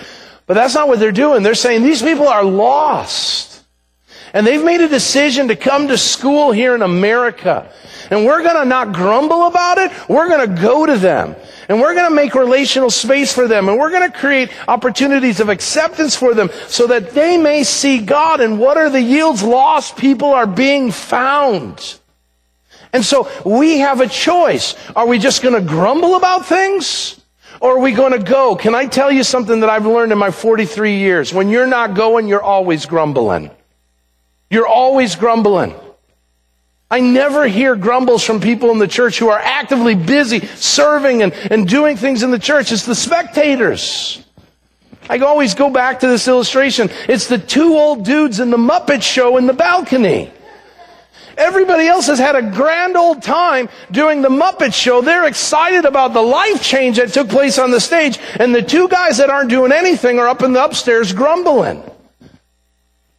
[0.47, 1.43] But that's not what they're doing.
[1.43, 3.52] They're saying these people are lost.
[4.33, 7.71] And they've made a decision to come to school here in America.
[8.11, 9.93] And we're gonna not grumble about it.
[10.09, 11.37] We're gonna go to them.
[11.69, 13.69] And we're going to make relational space for them.
[13.69, 17.99] And we're going to create opportunities of acceptance for them so that they may see
[17.99, 18.41] God.
[18.41, 19.43] And what are the yields?
[19.43, 21.99] Lost people are being found.
[22.93, 24.75] And so we have a choice.
[24.95, 27.19] Are we just going to grumble about things?
[27.61, 28.57] Or are we going to go?
[28.57, 31.33] Can I tell you something that I've learned in my 43 years?
[31.33, 33.51] When you're not going, you're always grumbling.
[34.53, 35.75] You're always grumbling.
[36.91, 41.33] I never hear grumbles from people in the church who are actively busy serving and,
[41.33, 42.71] and doing things in the church.
[42.71, 44.23] It's the spectators.
[45.09, 46.91] I always go back to this illustration.
[47.09, 50.31] It's the two old dudes in the Muppet show in the balcony.
[51.39, 55.01] Everybody else has had a grand old time doing the Muppet Show.
[55.01, 58.19] They're excited about the life change that took place on the stage.
[58.39, 61.83] And the two guys that aren't doing anything are up in the upstairs grumbling.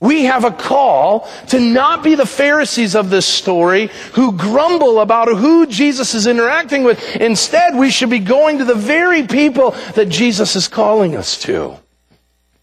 [0.03, 5.29] We have a call to not be the Pharisees of this story who grumble about
[5.29, 7.15] who Jesus is interacting with.
[7.15, 11.79] Instead, we should be going to the very people that Jesus is calling us to.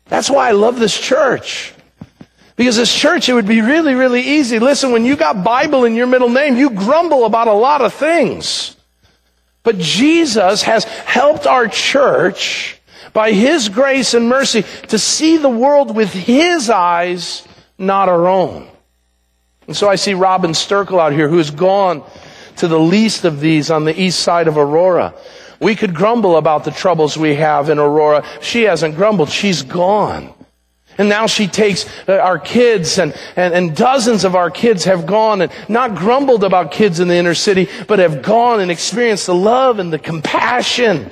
[0.04, 1.72] That's why I love this church.
[2.56, 4.58] Because this church, it would be really, really easy.
[4.58, 7.94] Listen, when you got Bible in your middle name, you grumble about a lot of
[7.94, 8.76] things.
[9.62, 12.79] But Jesus has helped our church
[13.12, 17.46] by His grace and mercy to see the world with His eyes,
[17.78, 18.68] not our own.
[19.66, 22.02] And so I see Robin Sturkle out here who has gone
[22.56, 25.14] to the least of these on the east side of Aurora.
[25.60, 28.24] We could grumble about the troubles we have in Aurora.
[28.40, 29.30] She hasn't grumbled.
[29.30, 30.34] She's gone.
[30.98, 35.06] And now she takes uh, our kids and, and, and, dozens of our kids have
[35.06, 39.26] gone and not grumbled about kids in the inner city, but have gone and experienced
[39.26, 41.10] the love and the compassion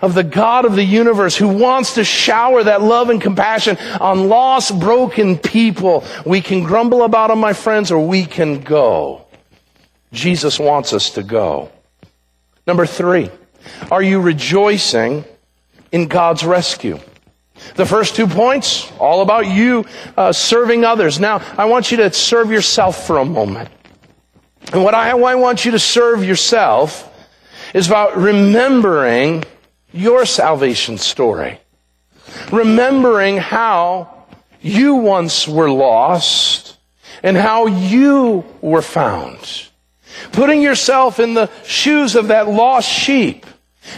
[0.00, 4.28] of the God of the universe who wants to shower that love and compassion on
[4.28, 6.04] lost, broken people.
[6.24, 9.26] We can grumble about them, my friends, or we can go.
[10.12, 11.70] Jesus wants us to go.
[12.66, 13.30] Number three,
[13.90, 15.24] are you rejoicing
[15.92, 16.98] in God's rescue?
[17.74, 19.84] The first two points, all about you
[20.16, 21.18] uh, serving others.
[21.18, 23.68] Now, I want you to serve yourself for a moment.
[24.72, 27.04] And what I, I want you to serve yourself
[27.74, 29.44] is about remembering
[29.92, 31.60] your salvation story.
[32.52, 34.26] Remembering how
[34.60, 36.76] you once were lost
[37.22, 39.68] and how you were found.
[40.32, 43.46] Putting yourself in the shoes of that lost sheep.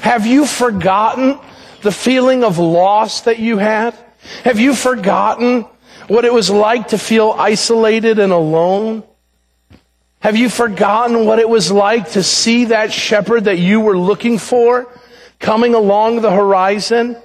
[0.03, 1.39] Have you forgotten
[1.83, 3.97] the feeling of loss that you had?
[4.45, 5.67] Have you forgotten
[6.09, 9.03] what it was like to feel isolated and alone?
[10.21, 14.39] Have you forgotten what it was like to see that shepherd that you were looking
[14.39, 14.87] for
[15.41, 17.17] coming along the horizon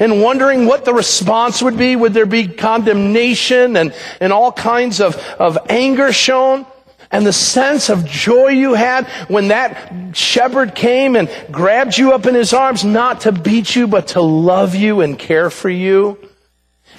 [0.00, 1.94] and wondering what the response would be.
[1.96, 6.66] Would there be condemnation and, and all kinds of, of anger shown?
[7.10, 12.26] And the sense of joy you had when that shepherd came and grabbed you up
[12.26, 16.18] in his arms, not to beat you, but to love you and care for you.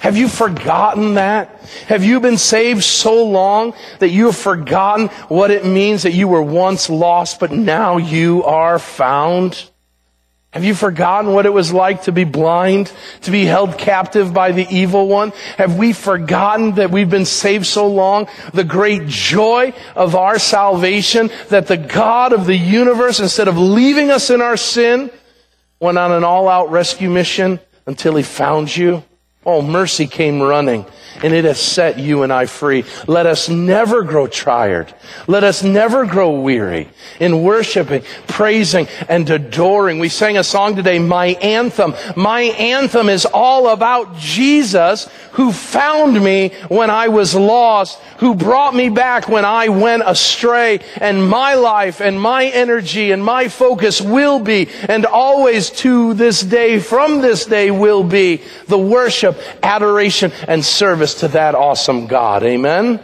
[0.00, 1.60] Have you forgotten that?
[1.86, 6.26] Have you been saved so long that you have forgotten what it means that you
[6.26, 9.69] were once lost, but now you are found?
[10.52, 12.92] Have you forgotten what it was like to be blind,
[13.22, 15.32] to be held captive by the evil one?
[15.56, 18.26] Have we forgotten that we've been saved so long?
[18.52, 24.10] The great joy of our salvation that the God of the universe, instead of leaving
[24.10, 25.12] us in our sin,
[25.78, 29.04] went on an all-out rescue mission until he found you?
[29.46, 30.84] Oh, mercy came running
[31.22, 32.84] and it has set you and I free.
[33.06, 34.92] Let us never grow tired.
[35.26, 36.88] Let us never grow weary
[37.18, 39.98] in worshiping, praising, and adoring.
[39.98, 41.94] We sang a song today, My Anthem.
[42.16, 48.74] My anthem is all about Jesus who found me when I was lost, who brought
[48.74, 50.80] me back when I went astray.
[50.96, 56.40] And my life and my energy and my focus will be and always to this
[56.40, 62.42] day, from this day will be the worship, adoration, and service to that awesome God.
[62.42, 63.00] Amen?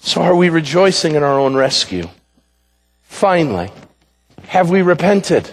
[0.00, 2.08] So are we rejoicing in our own rescue?
[3.02, 3.70] Finally,
[4.46, 5.48] have we repented?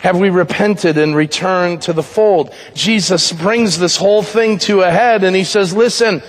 [0.00, 2.54] Have we repented and returned to the fold?
[2.74, 6.22] Jesus brings this whole thing to a head and he says, listen,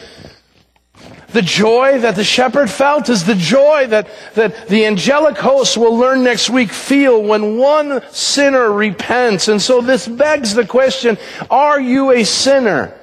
[1.32, 5.96] the joy that the shepherd felt is the joy that, that the angelic hosts will
[5.96, 9.48] learn next week feel when one sinner repents.
[9.48, 11.18] And so this begs the question,
[11.50, 12.96] are you a sinner?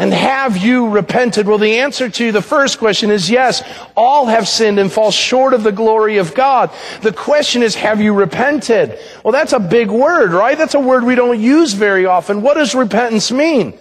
[0.00, 1.46] And have you repented?
[1.46, 3.62] Well, the answer to the first question is yes.
[3.94, 6.70] All have sinned and fall short of the glory of God.
[7.02, 8.98] The question is, have you repented?
[9.22, 10.56] Well, that's a big word, right?
[10.56, 12.40] That's a word we don't use very often.
[12.40, 13.78] What does repentance mean?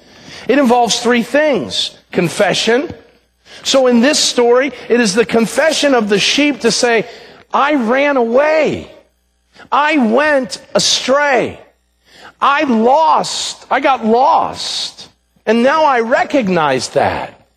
[0.49, 1.97] It involves three things.
[2.11, 2.93] Confession.
[3.63, 7.09] So in this story, it is the confession of the sheep to say,
[7.53, 8.91] I ran away.
[9.71, 11.59] I went astray.
[12.41, 13.67] I lost.
[13.71, 15.09] I got lost.
[15.45, 17.47] And now I recognize that.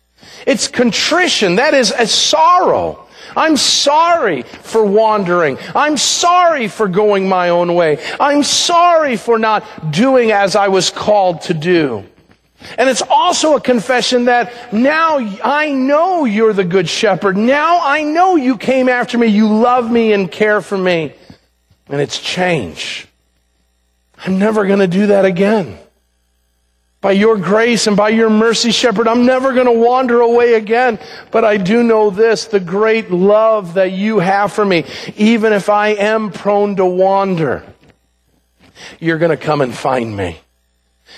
[0.45, 1.55] It's contrition.
[1.55, 3.07] That is a sorrow.
[3.35, 5.57] I'm sorry for wandering.
[5.73, 8.03] I'm sorry for going my own way.
[8.19, 12.05] I'm sorry for not doing as I was called to do.
[12.77, 17.37] And it's also a confession that now I know you're the good shepherd.
[17.37, 19.27] Now I know you came after me.
[19.27, 21.13] You love me and care for me.
[21.87, 23.07] And it's change.
[24.25, 25.77] I'm never going to do that again.
[27.01, 30.99] By your grace and by your mercy, shepherd, I'm never going to wander away again.
[31.31, 34.85] But I do know this, the great love that you have for me,
[35.17, 37.65] even if I am prone to wander,
[39.01, 40.39] you're going to come and find me.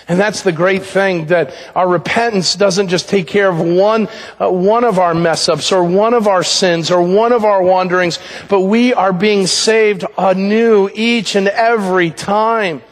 [0.07, 4.07] And that's the great thing that our repentance doesn't just take care of one,
[4.39, 7.63] uh, one of our mess ups or one of our sins or one of our
[7.63, 12.83] wanderings, but we are being saved anew each and every time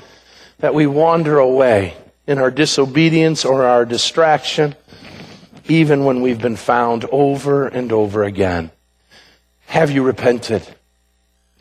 [0.57, 1.95] that we wander away
[2.25, 4.75] in our disobedience or our distraction,
[5.67, 8.71] even when we've been found over and over again.
[9.67, 10.67] Have you repented?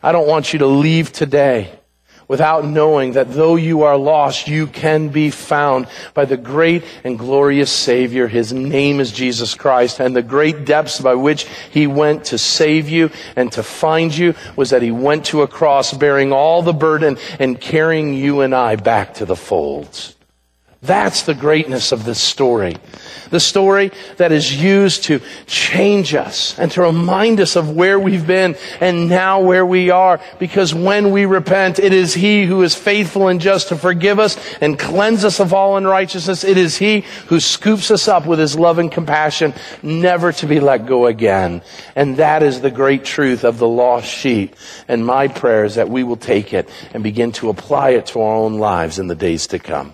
[0.01, 1.79] I don't want you to leave today
[2.27, 7.19] without knowing that though you are lost, you can be found by the great and
[7.19, 8.27] glorious Savior.
[8.27, 9.99] His name is Jesus Christ.
[9.99, 14.35] And the great depths by which He went to save you and to find you
[14.55, 18.53] was that He went to a cross bearing all the burden and carrying you and
[18.55, 20.15] I back to the folds.
[20.83, 22.75] That's the greatness of this story.
[23.29, 28.27] The story that is used to change us and to remind us of where we've
[28.27, 30.19] been and now where we are.
[30.39, 34.37] Because when we repent, it is He who is faithful and just to forgive us
[34.61, 36.43] and cleanse us of all unrighteousness.
[36.43, 40.59] It is He who scoops us up with His love and compassion, never to be
[40.59, 41.63] let go again.
[41.95, 44.55] And that is the great truth of the lost sheep.
[44.87, 48.21] And my prayer is that we will take it and begin to apply it to
[48.21, 49.91] our own lives in the days to come.